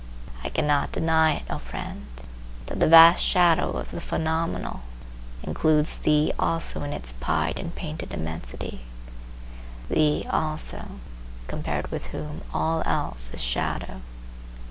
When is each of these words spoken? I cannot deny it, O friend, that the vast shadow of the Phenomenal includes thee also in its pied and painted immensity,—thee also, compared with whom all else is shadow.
I 0.43 0.49
cannot 0.49 0.93
deny 0.93 1.35
it, 1.35 1.43
O 1.47 1.59
friend, 1.59 2.07
that 2.65 2.79
the 2.79 2.87
vast 2.87 3.23
shadow 3.23 3.73
of 3.73 3.91
the 3.91 4.01
Phenomenal 4.01 4.81
includes 5.43 5.95
thee 5.99 6.33
also 6.39 6.81
in 6.81 6.91
its 6.91 7.13
pied 7.13 7.59
and 7.59 7.75
painted 7.75 8.11
immensity,—thee 8.11 10.25
also, 10.27 10.85
compared 11.45 11.91
with 11.91 12.07
whom 12.07 12.41
all 12.51 12.81
else 12.87 13.29
is 13.31 13.43
shadow. 13.43 14.01